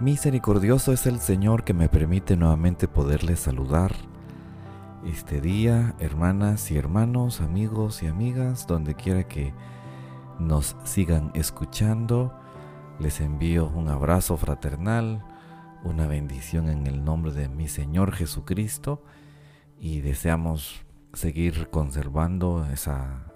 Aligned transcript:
Misericordioso 0.00 0.94
es 0.94 1.04
el 1.04 1.20
Señor 1.20 1.62
que 1.62 1.74
me 1.74 1.90
permite 1.90 2.34
nuevamente 2.34 2.88
poderles 2.88 3.40
saludar 3.40 3.94
este 5.04 5.42
día, 5.42 5.94
hermanas 5.98 6.70
y 6.70 6.78
hermanos, 6.78 7.42
amigos 7.42 8.02
y 8.02 8.06
amigas, 8.06 8.66
donde 8.66 8.94
quiera 8.94 9.28
que 9.28 9.52
nos 10.38 10.74
sigan 10.84 11.30
escuchando. 11.34 12.32
Les 12.98 13.20
envío 13.20 13.66
un 13.68 13.90
abrazo 13.90 14.38
fraternal, 14.38 15.22
una 15.84 16.06
bendición 16.06 16.70
en 16.70 16.86
el 16.86 17.04
nombre 17.04 17.32
de 17.32 17.50
mi 17.50 17.68
Señor 17.68 18.12
Jesucristo 18.12 19.04
y 19.78 20.00
deseamos 20.00 20.80
seguir 21.12 21.68
conservando 21.68 22.66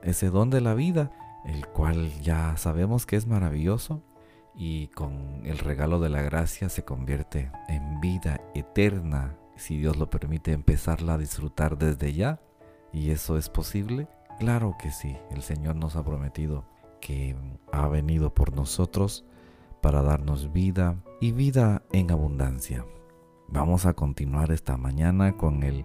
ese 0.02 0.30
don 0.30 0.48
de 0.48 0.62
la 0.62 0.72
vida, 0.72 1.10
el 1.44 1.66
cual 1.66 2.10
ya 2.22 2.56
sabemos 2.56 3.04
que 3.04 3.16
es 3.16 3.26
maravilloso 3.26 4.02
y 4.57 4.89
con 4.89 5.43
el 5.45 5.59
regalo 5.59 5.98
de 6.00 6.09
la 6.09 6.23
gracia 6.23 6.68
se 6.68 6.84
convierte 6.84 7.51
en 7.69 8.01
vida 8.01 8.41
eterna, 8.55 9.37
si 9.56 9.78
Dios 9.78 9.97
lo 9.97 10.11
permite 10.11 10.52
empezarla 10.52 11.15
a 11.15 11.19
disfrutar 11.19 11.78
desde 11.78 12.12
ya. 12.12 12.41
¿Y 12.92 13.11
eso 13.11 13.37
es 13.37 13.48
posible? 13.48 14.09
Claro 14.38 14.77
que 14.78 14.91
sí, 14.91 15.16
el 15.30 15.42
Señor 15.42 15.77
nos 15.77 15.97
ha 15.97 16.05
prometido 16.05 16.64
que 17.01 17.37
ha 17.73 17.88
venido 17.88 18.33
por 18.33 18.55
nosotros 18.55 19.25
para 19.80 20.02
darnos 20.02 20.52
vida 20.52 20.97
y 21.20 21.33
vida 21.33 21.83
en 21.92 22.11
abundancia. 22.11 22.86
Vamos 23.48 23.84
a 23.86 23.92
continuar 23.92 24.50
esta 24.50 24.77
mañana 24.77 25.36
con 25.36 25.62
el 25.62 25.84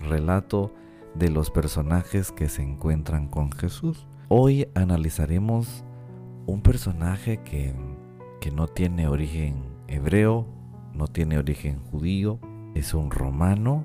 relato 0.00 0.74
de 1.14 1.30
los 1.30 1.50
personajes 1.50 2.32
que 2.32 2.48
se 2.48 2.62
encuentran 2.62 3.28
con 3.28 3.52
Jesús. 3.52 4.06
Hoy 4.28 4.68
analizaremos 4.74 5.84
un 6.46 6.62
personaje 6.62 7.42
que, 7.42 7.74
no 8.50 8.68
tiene 8.68 9.08
origen 9.08 9.64
hebreo, 9.88 10.46
no 10.92 11.06
tiene 11.06 11.38
origen 11.38 11.80
judío, 11.80 12.40
es 12.74 12.94
un 12.94 13.10
romano 13.10 13.84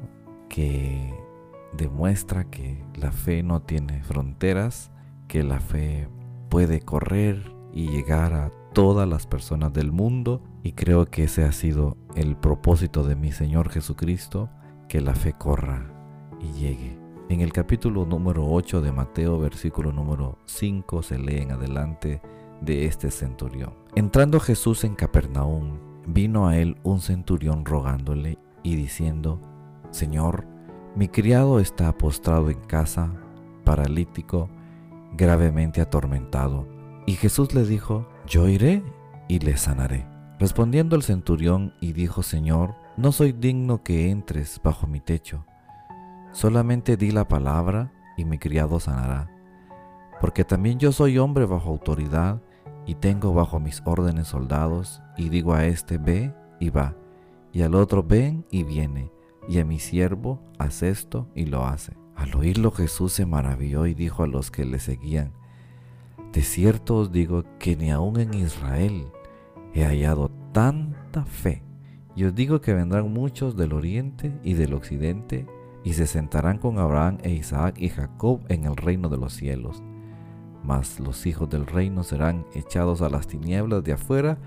que 0.49 1.13
demuestra 1.73 2.45
que 2.45 2.83
la 2.95 3.11
fe 3.11 3.43
no 3.43 3.61
tiene 3.61 4.03
fronteras, 4.03 4.91
que 5.27 5.43
la 5.43 5.59
fe 5.59 6.07
puede 6.49 6.81
correr 6.81 7.53
y 7.73 7.87
llegar 7.87 8.33
a 8.33 8.51
todas 8.73 9.07
las 9.07 9.27
personas 9.27 9.73
del 9.73 9.91
mundo 9.91 10.41
y 10.63 10.73
creo 10.73 11.05
que 11.05 11.23
ese 11.25 11.43
ha 11.43 11.51
sido 11.51 11.97
el 12.15 12.35
propósito 12.35 13.03
de 13.03 13.15
mi 13.15 13.31
Señor 13.31 13.69
Jesucristo, 13.69 14.49
que 14.87 15.01
la 15.01 15.15
fe 15.15 15.33
corra 15.33 15.91
y 16.39 16.51
llegue. 16.59 16.97
En 17.29 17.39
el 17.39 17.53
capítulo 17.53 18.05
número 18.05 18.45
8 18.45 18.81
de 18.81 18.91
Mateo, 18.91 19.39
versículo 19.39 19.93
número 19.93 20.37
5, 20.45 21.01
se 21.01 21.17
lee 21.17 21.37
en 21.37 21.51
adelante 21.51 22.21
de 22.61 22.85
este 22.85 23.11
centurión. 23.11 23.73
Entrando 23.95 24.39
Jesús 24.39 24.83
en 24.83 24.95
Capernaum, 24.95 25.79
vino 26.07 26.47
a 26.47 26.57
él 26.57 26.77
un 26.83 27.01
centurión 27.01 27.65
rogándole 27.65 28.39
y 28.63 28.75
diciendo, 28.75 29.39
Señor, 29.89 30.45
mi 30.95 31.07
criado 31.07 31.59
está 31.59 31.97
postrado 31.97 32.49
en 32.49 32.59
casa, 32.61 33.13
paralítico, 33.65 34.49
gravemente 35.17 35.81
atormentado. 35.81 36.67
Y 37.05 37.13
Jesús 37.13 37.53
le 37.53 37.65
dijo, 37.65 38.07
Yo 38.25 38.47
iré 38.47 38.83
y 39.27 39.39
le 39.39 39.57
sanaré. 39.57 40.07
Respondiendo 40.39 40.95
el 40.95 41.03
centurión 41.03 41.73
y 41.81 41.93
dijo, 41.93 42.23
Señor, 42.23 42.75
no 42.97 43.11
soy 43.11 43.31
digno 43.31 43.83
que 43.83 44.09
entres 44.09 44.59
bajo 44.63 44.87
mi 44.87 44.99
techo 44.99 45.45
Solamente 46.31 46.95
di 46.95 47.11
la 47.11 47.27
palabra 47.27 47.91
y 48.15 48.23
mi 48.23 48.37
criado 48.37 48.79
sanará. 48.79 49.29
Porque 50.21 50.45
también 50.45 50.79
yo 50.79 50.93
soy 50.93 51.17
hombre 51.17 51.45
bajo 51.45 51.69
autoridad 51.69 52.41
y 52.85 52.95
tengo 52.95 53.33
bajo 53.33 53.59
mis 53.59 53.81
órdenes 53.85 54.27
soldados 54.27 55.01
y 55.17 55.29
digo 55.29 55.53
a 55.53 55.65
este 55.65 55.97
ve 55.97 56.33
y 56.59 56.69
va, 56.69 56.95
y 57.51 57.61
al 57.61 57.75
otro 57.75 58.03
ven 58.03 58.45
y 58.51 58.63
viene, 58.63 59.11
y 59.47 59.59
a 59.59 59.65
mi 59.65 59.79
siervo 59.79 60.41
haz 60.57 60.83
esto 60.83 61.27
y 61.35 61.45
lo 61.45 61.65
hace. 61.65 61.97
Al 62.15 62.35
oírlo 62.35 62.71
Jesús 62.71 63.13
se 63.13 63.25
maravilló 63.25 63.85
y 63.85 63.93
dijo 63.93 64.23
a 64.23 64.27
los 64.27 64.51
que 64.51 64.65
le 64.65 64.79
seguían, 64.79 65.33
de 66.33 66.41
cierto 66.43 66.97
os 66.97 67.11
digo 67.11 67.43
que 67.59 67.75
ni 67.75 67.91
aun 67.91 68.19
en 68.19 68.33
Israel 68.33 69.07
he 69.73 69.83
hallado 69.83 70.31
tanta 70.53 71.25
fe. 71.25 71.63
Y 72.15 72.25
os 72.25 72.35
digo 72.35 72.61
que 72.61 72.73
vendrán 72.73 73.11
muchos 73.11 73.55
del 73.55 73.73
oriente 73.73 74.37
y 74.43 74.53
del 74.53 74.73
occidente 74.73 75.45
y 75.83 75.93
se 75.93 76.07
sentarán 76.07 76.57
con 76.57 76.77
Abraham 76.77 77.17
e 77.23 77.31
Isaac 77.31 77.75
y 77.77 77.89
Jacob 77.89 78.41
en 78.49 78.65
el 78.65 78.75
reino 78.75 79.09
de 79.09 79.17
los 79.17 79.33
cielos. 79.33 79.81
Mas 80.63 80.99
los 80.99 81.25
hijos 81.25 81.49
del 81.49 81.65
reino 81.65 82.03
serán 82.03 82.45
echados 82.53 83.01
a 83.01 83.09
las 83.09 83.27
tinieblas 83.27 83.83
de 83.83 83.93
afuera, 83.93 84.37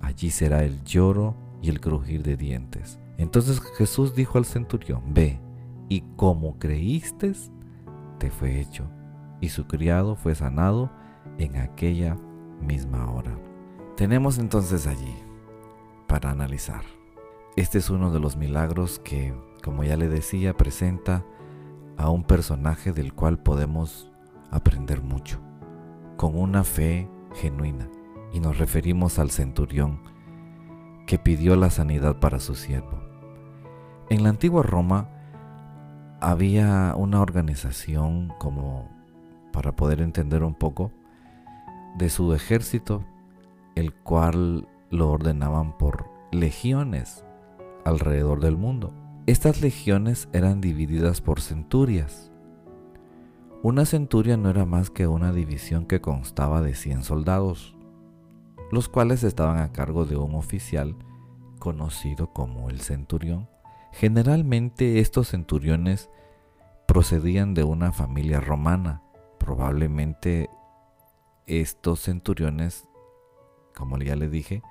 allí 0.00 0.30
será 0.30 0.62
el 0.62 0.84
lloro 0.84 1.34
y 1.62 1.68
el 1.68 1.80
crujir 1.80 2.22
de 2.22 2.36
dientes. 2.36 2.98
Entonces 3.18 3.60
Jesús 3.76 4.14
dijo 4.14 4.38
al 4.38 4.44
centurión, 4.44 5.02
ve, 5.14 5.40
y 5.88 6.02
como 6.16 6.58
creíste, 6.58 7.32
te 8.18 8.30
fue 8.30 8.60
hecho. 8.60 8.88
Y 9.40 9.48
su 9.48 9.66
criado 9.66 10.16
fue 10.16 10.34
sanado 10.34 10.90
en 11.38 11.56
aquella 11.56 12.16
misma 12.60 13.10
hora. 13.10 13.38
Tenemos 13.96 14.38
entonces 14.38 14.86
allí 14.86 15.14
para 16.06 16.30
analizar. 16.30 16.82
Este 17.56 17.78
es 17.78 17.90
uno 17.90 18.12
de 18.12 18.20
los 18.20 18.36
milagros 18.36 18.98
que 18.98 19.34
como 19.66 19.82
ya 19.82 19.96
le 19.96 20.08
decía, 20.08 20.56
presenta 20.56 21.24
a 21.96 22.08
un 22.08 22.22
personaje 22.22 22.92
del 22.92 23.12
cual 23.12 23.40
podemos 23.40 24.12
aprender 24.50 25.02
mucho, 25.02 25.40
con 26.16 26.38
una 26.38 26.64
fe 26.64 27.08
genuina. 27.34 27.88
Y 28.32 28.40
nos 28.40 28.58
referimos 28.58 29.18
al 29.18 29.30
centurión 29.30 30.00
que 31.06 31.18
pidió 31.18 31.56
la 31.56 31.70
sanidad 31.70 32.18
para 32.18 32.40
su 32.40 32.54
siervo. 32.54 33.00
En 34.10 34.22
la 34.22 34.28
antigua 34.30 34.62
Roma 34.62 35.08
había 36.20 36.94
una 36.96 37.20
organización 37.20 38.32
como 38.38 38.88
para 39.52 39.74
poder 39.74 40.00
entender 40.00 40.42
un 40.42 40.54
poco 40.54 40.92
de 41.96 42.10
su 42.10 42.34
ejército, 42.34 43.04
el 43.74 43.94
cual 43.94 44.68
lo 44.90 45.10
ordenaban 45.10 45.76
por 45.78 46.10
legiones 46.30 47.24
alrededor 47.84 48.40
del 48.40 48.56
mundo. 48.56 48.92
Estas 49.26 49.60
legiones 49.60 50.28
eran 50.32 50.60
divididas 50.60 51.20
por 51.20 51.40
centurias. 51.40 52.30
Una 53.62 53.84
centuria 53.86 54.36
no 54.36 54.50
era 54.50 54.64
más 54.64 54.90
que 54.90 55.06
una 55.06 55.32
división 55.32 55.86
que 55.86 56.00
constaba 56.00 56.60
de 56.60 56.74
100 56.74 57.02
soldados, 57.02 57.76
los 58.70 58.88
cuales 58.88 59.24
estaban 59.24 59.58
a 59.58 59.72
cargo 59.72 60.04
de 60.04 60.16
un 60.16 60.34
oficial 60.34 60.94
conocido 61.58 62.32
como 62.32 62.68
el 62.70 62.80
centurión. 62.80 63.48
Generalmente 63.92 65.00
estos 65.00 65.28
centuriones 65.28 66.10
procedían 66.86 67.54
de 67.54 67.64
una 67.64 67.92
familia 67.92 68.40
romana. 68.40 69.02
Probablemente 69.38 70.50
estos 71.46 72.00
centuriones, 72.00 72.86
como 73.74 73.96
ya 73.98 74.16
le 74.16 74.28
dije, 74.28 74.62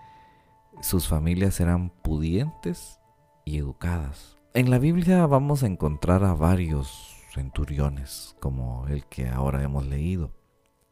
sus 0.82 1.08
familias 1.08 1.60
eran 1.60 1.90
pudientes 1.90 3.00
y 3.46 3.58
educadas. 3.58 4.38
En 4.54 4.70
la 4.70 4.78
Biblia 4.78 5.26
vamos 5.26 5.64
a 5.64 5.68
encontrar 5.68 6.24
a 6.24 6.34
varios 6.34 7.25
centuriones, 7.36 8.36
como 8.40 8.88
el 8.88 9.06
que 9.06 9.28
ahora 9.28 9.62
hemos 9.62 9.86
leído. 9.86 10.32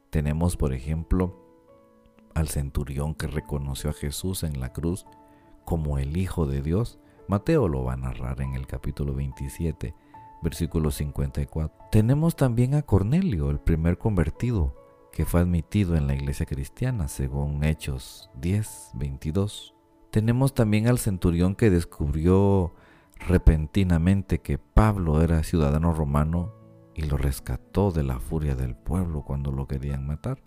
Tenemos, 0.10 0.58
por 0.58 0.74
ejemplo, 0.74 1.40
al 2.36 2.50
centurión 2.50 3.16
que 3.16 3.28
reconoció 3.28 3.90
a 3.90 3.94
Jesús 3.94 4.44
en 4.44 4.60
la 4.60 4.74
cruz 4.74 5.06
como 5.64 5.98
el 5.98 6.18
Hijo 6.18 6.46
de 6.46 6.62
Dios. 6.62 7.00
Mateo 7.30 7.70
lo 7.70 7.86
va 7.86 7.94
a 7.94 7.98
narrar 7.98 8.42
en 8.42 8.56
el 8.56 8.68
capítulo 8.68 9.14
27, 9.14 9.96
versículo 10.42 10.92
54. 10.92 11.88
Tenemos 11.92 12.36
también 12.36 12.76
a 12.76 12.82
Cornelio, 12.82 13.50
el 13.50 13.60
primer 13.60 13.98
convertido, 13.98 14.76
que 15.14 15.26
fue 15.26 15.40
admitido 15.40 15.96
en 15.96 16.08
la 16.08 16.16
iglesia 16.16 16.46
cristiana, 16.46 17.08
según 17.08 17.64
Hechos 17.64 18.30
10, 18.36 18.92
22. 18.96 19.74
Tenemos 20.12 20.54
también 20.54 20.90
al 20.90 21.00
centurión 21.00 21.56
que 21.56 21.70
descubrió 21.70 22.74
repentinamente 23.20 24.40
que 24.40 24.58
Pablo 24.58 25.22
era 25.22 25.44
ciudadano 25.44 25.94
romano 25.94 26.54
y 26.96 27.04
lo 27.04 27.18
rescató 27.18 27.92
de 27.92 28.04
la 28.04 28.20
furia 28.20 28.56
del 28.56 28.76
pueblo 28.76 29.24
cuando 29.24 29.52
lo 29.52 29.68
querían 29.68 30.06
matar. 30.06 30.44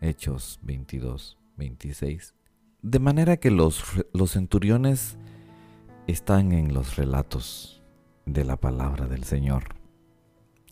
Hechos 0.00 0.60
22, 0.62 1.38
26. 1.56 2.34
De 2.82 2.98
manera 2.98 3.36
que 3.38 3.50
los, 3.50 3.84
los 4.12 4.32
centuriones 4.32 5.18
están 6.06 6.52
en 6.52 6.72
los 6.72 6.96
relatos 6.96 7.82
de 8.26 8.44
la 8.44 8.56
palabra 8.56 9.06
del 9.06 9.24
Señor. 9.24 9.64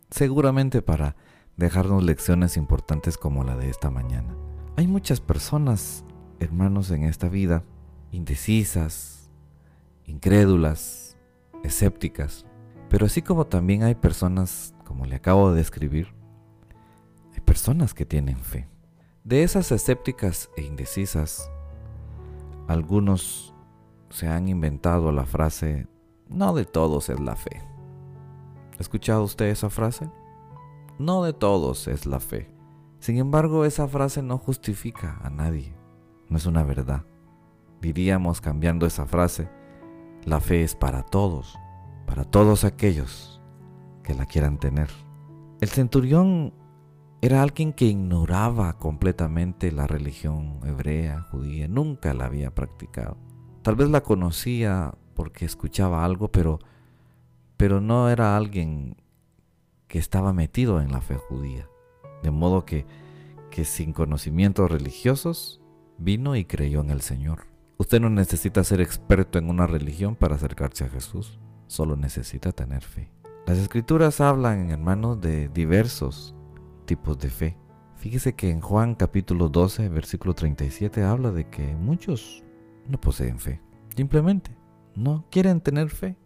Seguramente 0.09 0.81
para 0.81 1.15
dejarnos 1.57 2.03
lecciones 2.03 2.55
importantes 2.55 3.17
como 3.17 3.43
la 3.43 3.55
de 3.55 3.69
esta 3.69 3.89
mañana. 3.89 4.35
Hay 4.77 4.87
muchas 4.87 5.21
personas, 5.21 6.05
hermanos, 6.39 6.91
en 6.91 7.03
esta 7.03 7.29
vida, 7.29 7.63
indecisas, 8.11 9.29
incrédulas, 10.05 11.06
escépticas. 11.63 12.45
Pero 12.89 13.05
así 13.05 13.21
como 13.21 13.45
también 13.47 13.83
hay 13.83 13.95
personas, 13.95 14.73
como 14.85 15.05
le 15.05 15.15
acabo 15.15 15.51
de 15.51 15.57
describir, 15.57 16.13
hay 17.33 17.41
personas 17.41 17.93
que 17.93 18.05
tienen 18.05 18.37
fe. 18.37 18.67
De 19.23 19.43
esas 19.43 19.71
escépticas 19.71 20.49
e 20.55 20.61
indecisas, 20.61 21.51
algunos 22.67 23.53
se 24.09 24.27
han 24.27 24.47
inventado 24.47 25.11
la 25.11 25.25
frase, 25.25 25.87
no 26.29 26.53
de 26.53 26.65
todos 26.65 27.09
es 27.09 27.19
la 27.19 27.35
fe. 27.35 27.61
¿Ha 28.77 28.81
escuchado 28.81 29.23
usted 29.23 29.47
esa 29.47 29.69
frase? 29.69 30.09
No 30.99 31.23
de 31.23 31.33
todos 31.33 31.87
es 31.87 32.05
la 32.05 32.19
fe. 32.19 32.49
Sin 32.99 33.17
embargo, 33.17 33.65
esa 33.65 33.87
frase 33.87 34.21
no 34.21 34.37
justifica 34.37 35.19
a 35.23 35.29
nadie. 35.29 35.73
No 36.29 36.37
es 36.37 36.45
una 36.45 36.63
verdad. 36.63 37.05
Diríamos 37.81 38.41
cambiando 38.41 38.85
esa 38.85 39.05
frase, 39.05 39.49
la 40.27 40.41
fe 40.41 40.61
es 40.61 40.75
para 40.75 41.03
todos, 41.03 41.57
para 42.05 42.25
todos 42.25 42.65
aquellos 42.65 43.41
que 44.03 44.13
la 44.13 44.25
quieran 44.25 44.59
tener. 44.59 44.89
El 45.61 45.69
centurión 45.69 46.53
era 47.21 47.41
alguien 47.41 47.71
que 47.71 47.85
ignoraba 47.85 48.77
completamente 48.77 49.71
la 49.71 49.87
religión 49.87 50.59
hebrea, 50.65 51.21
judía, 51.31 51.69
nunca 51.69 52.13
la 52.13 52.25
había 52.25 52.53
practicado. 52.53 53.17
Tal 53.61 53.77
vez 53.77 53.89
la 53.89 54.03
conocía 54.03 54.95
porque 55.13 55.45
escuchaba 55.45 56.03
algo, 56.03 56.29
pero, 56.29 56.59
pero 57.55 57.79
no 57.79 58.09
era 58.09 58.35
alguien 58.35 58.97
que 59.87 59.97
estaba 59.97 60.33
metido 60.33 60.81
en 60.81 60.91
la 60.91 60.99
fe 60.99 61.15
judía. 61.15 61.69
De 62.21 62.31
modo 62.31 62.65
que, 62.65 62.85
que 63.49 63.63
sin 63.63 63.93
conocimientos 63.93 64.69
religiosos 64.69 65.61
vino 65.97 66.35
y 66.35 66.43
creyó 66.43 66.81
en 66.81 66.89
el 66.89 66.99
Señor. 66.99 67.56
Usted 67.79 68.01
no 68.01 68.09
necesita 68.09 68.63
ser 68.63 68.81
experto 68.81 69.37
en 69.37 69.49
una 69.49 69.67
religión 69.67 70.15
para 70.15 70.35
acercarse 70.35 70.85
a 70.85 70.89
Jesús, 70.89 71.39
solo 71.67 71.95
necesita 71.95 72.51
tener 72.51 72.81
fe. 72.81 73.11
Las 73.45 73.59
escrituras 73.59 74.19
hablan, 74.19 74.71
hermanos, 74.71 75.21
de 75.21 75.47
diversos 75.49 76.35
tipos 76.85 77.19
de 77.19 77.29
fe. 77.29 77.57
Fíjese 77.95 78.33
que 78.33 78.49
en 78.49 78.61
Juan 78.61 78.95
capítulo 78.95 79.49
12, 79.49 79.89
versículo 79.89 80.33
37 80.33 81.03
habla 81.03 81.31
de 81.31 81.47
que 81.49 81.75
muchos 81.75 82.43
no 82.87 82.99
poseen 82.99 83.37
fe. 83.37 83.61
Simplemente 83.95 84.57
no 84.95 85.25
quieren 85.29 85.61
tener 85.61 85.89
fe, 85.89 86.17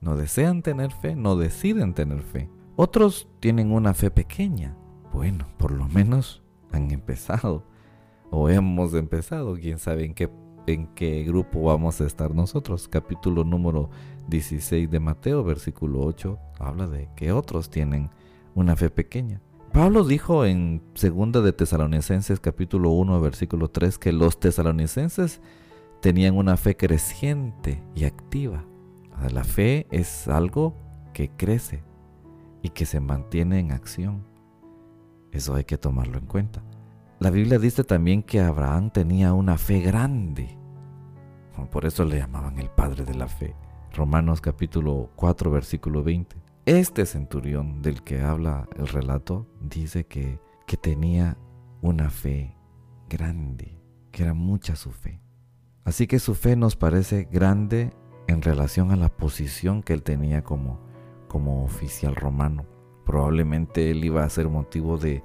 no 0.00 0.16
desean 0.16 0.62
tener 0.62 0.90
fe, 0.90 1.14
no 1.16 1.36
deciden 1.36 1.92
tener 1.92 2.22
fe. 2.22 2.48
Otros 2.76 3.28
tienen 3.40 3.72
una 3.72 3.92
fe 3.92 4.10
pequeña. 4.10 4.76
Bueno, 5.12 5.46
por 5.58 5.70
lo 5.70 5.86
menos 5.86 6.42
han 6.72 6.90
empezado 6.90 7.64
o 8.30 8.48
hemos 8.48 8.94
empezado. 8.94 9.54
Quién 9.54 9.78
sabe 9.78 10.04
en 10.04 10.14
qué, 10.14 10.28
en 10.66 10.86
qué 10.88 11.24
grupo 11.24 11.62
vamos 11.62 12.00
a 12.00 12.06
estar 12.06 12.34
nosotros. 12.34 12.88
Capítulo 12.88 13.44
número 13.44 13.90
16 14.28 14.90
de 14.90 15.00
Mateo, 15.00 15.44
versículo 15.44 16.00
8, 16.04 16.38
habla 16.58 16.86
de 16.86 17.08
que 17.16 17.32
otros 17.32 17.70
tienen 17.70 18.10
una 18.54 18.76
fe 18.76 18.90
pequeña. 18.90 19.40
Pablo 19.72 20.04
dijo 20.04 20.44
en 20.44 20.82
2 20.94 21.44
de 21.44 21.52
Tesalonicenses 21.52 22.38
capítulo 22.38 22.90
1 22.90 23.20
versículo 23.20 23.68
3 23.68 23.98
que 23.98 24.12
los 24.12 24.38
tesalonicenses 24.38 25.40
tenían 26.00 26.36
una 26.36 26.56
fe 26.56 26.76
creciente 26.76 27.82
y 27.94 28.04
activa. 28.04 28.64
La 29.32 29.42
fe 29.42 29.86
es 29.90 30.28
algo 30.28 30.76
que 31.12 31.30
crece 31.30 31.82
y 32.62 32.68
que 32.68 32.86
se 32.86 33.00
mantiene 33.00 33.58
en 33.58 33.72
acción. 33.72 34.24
Eso 35.32 35.54
hay 35.54 35.64
que 35.64 35.78
tomarlo 35.78 36.18
en 36.18 36.26
cuenta. 36.26 36.62
La 37.20 37.30
Biblia 37.30 37.58
dice 37.58 37.84
también 37.84 38.22
que 38.22 38.40
Abraham 38.40 38.90
tenía 38.90 39.32
una 39.34 39.56
fe 39.56 39.80
grande. 39.80 40.58
Por 41.70 41.86
eso 41.86 42.04
le 42.04 42.18
llamaban 42.18 42.58
el 42.58 42.68
padre 42.68 43.04
de 43.04 43.14
la 43.14 43.28
fe. 43.28 43.54
Romanos 43.92 44.40
capítulo 44.40 45.10
4 45.16 45.50
versículo 45.50 46.02
20. 46.02 46.36
Este 46.66 47.06
centurión 47.06 47.82
del 47.82 48.02
que 48.02 48.20
habla 48.20 48.68
el 48.76 48.88
relato 48.88 49.46
dice 49.60 50.06
que, 50.06 50.40
que 50.66 50.76
tenía 50.76 51.38
una 51.82 52.10
fe 52.10 52.56
grande, 53.08 53.80
que 54.10 54.24
era 54.24 54.34
mucha 54.34 54.74
su 54.74 54.90
fe. 54.90 55.20
Así 55.84 56.06
que 56.06 56.18
su 56.18 56.34
fe 56.34 56.56
nos 56.56 56.74
parece 56.74 57.28
grande 57.30 57.92
en 58.26 58.42
relación 58.42 58.90
a 58.90 58.96
la 58.96 59.08
posición 59.08 59.82
que 59.82 59.92
él 59.92 60.02
tenía 60.02 60.42
como, 60.42 60.80
como 61.28 61.64
oficial 61.64 62.16
romano. 62.16 62.66
Probablemente 63.04 63.90
él 63.90 64.04
iba 64.04 64.24
a 64.24 64.30
ser 64.30 64.48
motivo 64.48 64.96
de, 64.96 65.22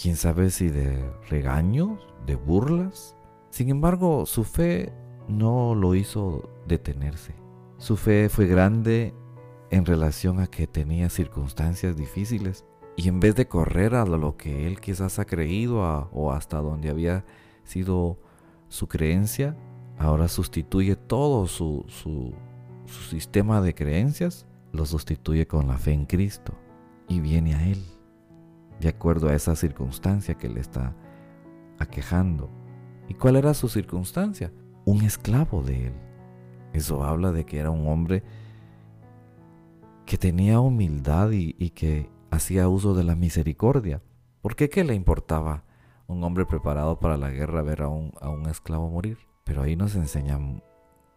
quién 0.00 0.16
sabe 0.16 0.50
si 0.50 0.68
de 0.68 1.10
regaños, 1.28 2.00
de 2.26 2.36
burlas. 2.36 3.16
Sin 3.50 3.68
embargo, 3.68 4.26
su 4.26 4.44
fe 4.44 4.92
no 5.28 5.74
lo 5.74 5.94
hizo 5.94 6.50
detenerse. 6.66 7.34
Su 7.78 7.96
fe 7.96 8.28
fue 8.28 8.46
grande 8.46 9.14
en 9.70 9.86
relación 9.86 10.40
a 10.40 10.46
que 10.46 10.66
tenía 10.66 11.08
circunstancias 11.08 11.96
difíciles 11.96 12.64
y 12.96 13.08
en 13.08 13.20
vez 13.20 13.34
de 13.34 13.48
correr 13.48 13.94
a 13.94 14.04
lo 14.04 14.36
que 14.36 14.66
él 14.66 14.80
quizás 14.80 15.18
ha 15.18 15.24
creído 15.24 15.80
o 16.12 16.32
hasta 16.32 16.58
donde 16.58 16.90
había 16.90 17.24
sido 17.64 18.18
su 18.68 18.86
creencia, 18.86 19.56
ahora 19.98 20.28
sustituye 20.28 20.96
todo 20.96 21.46
su, 21.46 21.84
sistema 23.08 23.60
de 23.60 23.74
creencias, 23.74 24.46
lo 24.72 24.84
sustituye 24.86 25.46
con 25.46 25.68
la 25.68 25.78
fe 25.78 25.92
en 25.92 26.06
Cristo 26.06 26.54
y 27.08 27.20
viene 27.20 27.54
a 27.54 27.66
Él, 27.66 27.82
de 28.80 28.88
acuerdo 28.88 29.28
a 29.28 29.34
esa 29.34 29.56
circunstancia 29.56 30.34
que 30.34 30.48
le 30.48 30.60
está 30.60 30.94
aquejando. 31.78 32.50
¿Y 33.08 33.14
cuál 33.14 33.36
era 33.36 33.54
su 33.54 33.68
circunstancia? 33.68 34.52
Un 34.84 35.02
esclavo 35.02 35.62
de 35.62 35.88
Él. 35.88 35.94
Eso 36.72 37.04
habla 37.04 37.32
de 37.32 37.44
que 37.44 37.58
era 37.58 37.70
un 37.70 37.86
hombre 37.86 38.22
que 40.06 40.18
tenía 40.18 40.60
humildad 40.60 41.30
y, 41.32 41.70
que 41.70 42.10
hacía 42.30 42.68
uso 42.68 42.94
de 42.94 43.04
la 43.04 43.14
misericordia. 43.14 44.02
¿Por 44.40 44.56
qué 44.56 44.68
qué 44.68 44.84
le 44.84 44.94
importaba 44.94 45.64
un 46.06 46.24
hombre 46.24 46.46
preparado 46.46 46.98
para 46.98 47.16
la 47.16 47.30
guerra 47.30 47.62
ver 47.62 47.82
a 47.82 47.88
un, 47.88 48.12
a 48.20 48.30
un 48.30 48.46
esclavo 48.48 48.88
morir? 48.88 49.18
Pero 49.44 49.62
ahí 49.62 49.76
nos 49.76 49.94
enseñan 49.94 50.62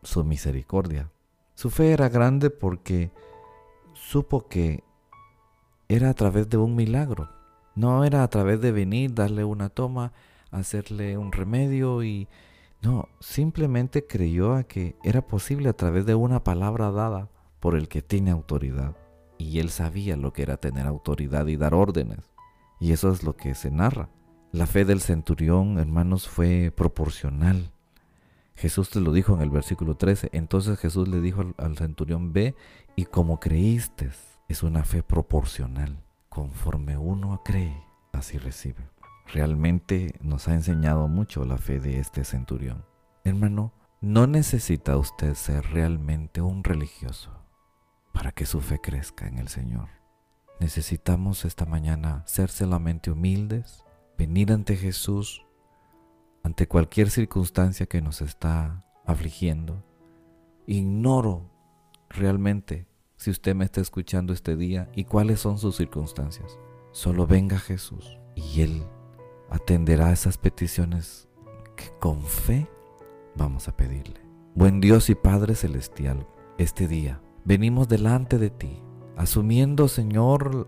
su 0.03 0.23
misericordia. 0.23 1.11
Su 1.55 1.69
fe 1.69 1.93
era 1.93 2.09
grande 2.09 2.49
porque 2.49 3.11
supo 3.93 4.47
que 4.47 4.83
era 5.87 6.09
a 6.09 6.13
través 6.13 6.49
de 6.49 6.57
un 6.57 6.75
milagro. 6.75 7.29
No 7.75 8.03
era 8.05 8.23
a 8.23 8.29
través 8.29 8.61
de 8.61 8.71
venir, 8.71 9.13
darle 9.13 9.43
una 9.43 9.69
toma, 9.69 10.13
hacerle 10.51 11.17
un 11.17 11.31
remedio 11.31 12.03
y... 12.03 12.27
No, 12.81 13.09
simplemente 13.19 14.05
creyó 14.05 14.53
a 14.53 14.63
que 14.63 14.95
era 15.03 15.25
posible 15.25 15.69
a 15.69 15.73
través 15.73 16.05
de 16.05 16.13
una 16.13 16.43
palabra 16.43 16.91
dada 16.91 17.29
por 17.59 17.75
el 17.75 17.87
que 17.87 18.01
tiene 18.01 18.31
autoridad. 18.31 18.95
Y 19.37 19.59
él 19.59 19.69
sabía 19.69 20.15
lo 20.17 20.33
que 20.33 20.43
era 20.43 20.57
tener 20.57 20.85
autoridad 20.85 21.47
y 21.47 21.57
dar 21.57 21.73
órdenes. 21.73 22.19
Y 22.79 22.91
eso 22.91 23.11
es 23.11 23.23
lo 23.23 23.35
que 23.35 23.55
se 23.55 23.71
narra. 23.71 24.09
La 24.51 24.67
fe 24.67 24.85
del 24.85 25.01
centurión, 25.01 25.79
hermanos, 25.79 26.29
fue 26.29 26.71
proporcional. 26.75 27.71
Jesús 28.55 28.89
te 28.89 29.01
lo 29.01 29.11
dijo 29.11 29.33
en 29.33 29.41
el 29.41 29.49
versículo 29.49 29.95
13. 29.95 30.29
Entonces 30.31 30.79
Jesús 30.79 31.07
le 31.07 31.19
dijo 31.19 31.43
al, 31.57 31.77
centurión, 31.77 32.31
ve 32.31 32.55
y 32.95 33.05
como 33.05 33.39
creíste, 33.39 34.11
es 34.47 34.63
una 34.63 34.83
fe 34.83 35.03
proporcional. 35.03 36.04
Conforme 36.35 36.97
uno 36.97 37.41
cree, 37.45 37.81
así 38.11 38.37
recibe. 38.37 38.89
Realmente 39.33 40.15
nos 40.19 40.49
ha 40.49 40.53
enseñado 40.53 41.07
mucho 41.07 41.45
la 41.45 41.57
fe 41.57 41.79
de 41.79 41.97
este 41.97 42.25
centurión. 42.25 42.83
Hermano, 43.23 43.71
no 44.01 44.27
necesita 44.27 44.97
usted 44.97 45.33
ser 45.35 45.65
realmente 45.71 46.41
un 46.41 46.65
religioso 46.65 47.31
para 48.13 48.33
que 48.33 48.45
su 48.45 48.59
fe 48.59 48.81
crezca 48.81 49.29
en 49.29 49.37
el 49.37 49.47
Señor. 49.47 49.87
Necesitamos 50.59 51.45
esta 51.45 51.65
mañana 51.65 52.23
ser 52.27 52.49
solamente 52.49 53.11
humildes, 53.11 53.85
venir 54.17 54.51
ante 54.51 54.75
Jesús, 54.75 55.45
ante 56.43 56.67
cualquier 56.67 57.11
circunstancia 57.11 57.85
que 57.85 58.01
nos 58.01 58.21
está 58.21 58.85
afligiendo. 59.05 59.85
Ignoro 60.67 61.49
realmente 62.09 62.89
si 63.17 63.31
usted 63.31 63.55
me 63.55 63.65
está 63.65 63.81
escuchando 63.81 64.33
este 64.33 64.55
día 64.55 64.89
y 64.95 65.05
cuáles 65.05 65.39
son 65.39 65.57
sus 65.57 65.75
circunstancias. 65.75 66.57
Solo 66.91 67.27
venga 67.27 67.59
Jesús 67.59 68.17
y 68.35 68.61
Él 68.61 68.83
atenderá 69.49 70.11
esas 70.11 70.37
peticiones 70.37 71.27
que 71.75 71.91
con 71.99 72.21
fe 72.21 72.67
vamos 73.35 73.67
a 73.67 73.75
pedirle. 73.75 74.21
Buen 74.53 74.79
Dios 74.79 75.09
y 75.09 75.15
Padre 75.15 75.55
Celestial, 75.55 76.25
este 76.57 76.87
día 76.87 77.21
venimos 77.43 77.87
delante 77.87 78.37
de 78.37 78.49
ti, 78.49 78.81
asumiendo, 79.17 79.87
Señor, 79.87 80.67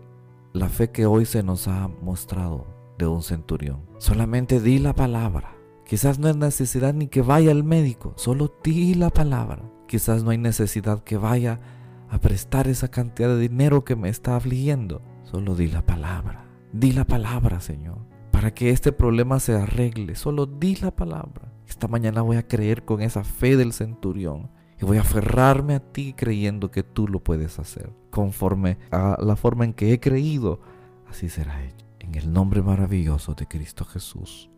la 0.52 0.68
fe 0.68 0.90
que 0.90 1.06
hoy 1.06 1.24
se 1.24 1.42
nos 1.42 1.68
ha 1.68 1.88
mostrado 1.88 2.66
de 2.98 3.06
un 3.06 3.22
centurión. 3.22 3.86
Solamente 3.98 4.60
di 4.60 4.78
la 4.78 4.94
palabra. 4.94 5.54
Quizás 5.86 6.18
no 6.18 6.28
hay 6.28 6.34
necesidad 6.34 6.92
ni 6.92 7.08
que 7.08 7.22
vaya 7.22 7.50
al 7.50 7.64
médico, 7.64 8.12
solo 8.16 8.52
di 8.62 8.94
la 8.94 9.08
palabra. 9.08 9.62
Quizás 9.86 10.22
no 10.22 10.30
hay 10.30 10.38
necesidad 10.38 11.02
que 11.02 11.16
vaya 11.16 11.60
a 12.10 12.18
prestar 12.18 12.68
esa 12.68 12.88
cantidad 12.88 13.28
de 13.28 13.38
dinero 13.38 13.84
que 13.84 13.96
me 13.96 14.08
está 14.08 14.36
afligiendo. 14.36 15.02
Solo 15.24 15.54
di 15.54 15.68
la 15.68 15.84
palabra. 15.84 16.46
Di 16.72 16.92
la 16.92 17.04
palabra, 17.04 17.60
Señor, 17.60 17.98
para 18.30 18.52
que 18.52 18.70
este 18.70 18.92
problema 18.92 19.40
se 19.40 19.54
arregle. 19.54 20.14
Solo 20.14 20.46
di 20.46 20.76
la 20.76 20.90
palabra. 20.90 21.52
Esta 21.66 21.88
mañana 21.88 22.22
voy 22.22 22.36
a 22.36 22.46
creer 22.46 22.84
con 22.84 23.02
esa 23.02 23.24
fe 23.24 23.56
del 23.56 23.72
centurión 23.72 24.50
y 24.80 24.84
voy 24.84 24.96
a 24.98 25.02
aferrarme 25.02 25.74
a 25.74 25.80
ti 25.80 26.14
creyendo 26.14 26.70
que 26.70 26.82
tú 26.82 27.08
lo 27.08 27.20
puedes 27.20 27.58
hacer. 27.58 27.92
Conforme 28.10 28.78
a 28.90 29.18
la 29.20 29.36
forma 29.36 29.64
en 29.64 29.74
que 29.74 29.92
he 29.92 30.00
creído, 30.00 30.60
así 31.08 31.28
será 31.28 31.62
hecho. 31.64 31.86
En 31.98 32.14
el 32.14 32.32
nombre 32.32 32.62
maravilloso 32.62 33.34
de 33.34 33.46
Cristo 33.46 33.84
Jesús. 33.84 34.50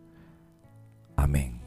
Amén. 1.17 1.60